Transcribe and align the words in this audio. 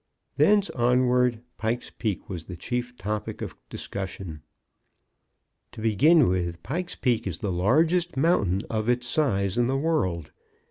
Thence 0.35 0.71
onward 0.71 1.41
Pike's 1.59 1.91
Peak 1.91 2.27
was 2.27 2.45
the 2.45 2.57
chief 2.57 2.97
topic 2.97 3.43
of 3.43 3.55
discussion. 3.69 4.41
To 5.73 5.79
begin 5.81 6.27
with, 6.27 6.63
Pike's 6.63 6.95
Peak 6.95 7.27
is 7.27 7.37
the 7.37 7.51
largest 7.51 8.17
mountain 8.17 8.63
of 8.67 8.89
its 8.89 9.05
size 9.05 9.59
in 9.59 9.67
the 9.67 9.77
world. 9.77 10.31